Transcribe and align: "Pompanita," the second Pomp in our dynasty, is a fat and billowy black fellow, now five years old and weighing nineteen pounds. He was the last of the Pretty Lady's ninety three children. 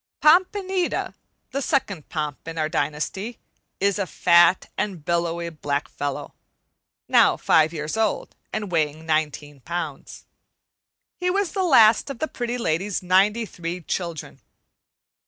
"Pompanita," 0.19 1.13
the 1.51 1.61
second 1.61 2.09
Pomp 2.09 2.47
in 2.47 2.57
our 2.57 2.67
dynasty, 2.67 3.37
is 3.79 3.99
a 3.99 4.07
fat 4.07 4.67
and 4.75 5.05
billowy 5.05 5.49
black 5.51 5.87
fellow, 5.87 6.33
now 7.07 7.37
five 7.37 7.71
years 7.71 7.95
old 7.95 8.35
and 8.51 8.71
weighing 8.71 9.05
nineteen 9.05 9.59
pounds. 9.59 10.25
He 11.17 11.29
was 11.29 11.51
the 11.51 11.61
last 11.61 12.09
of 12.09 12.17
the 12.17 12.27
Pretty 12.27 12.57
Lady's 12.57 13.03
ninety 13.03 13.45
three 13.45 13.79
children. 13.79 14.41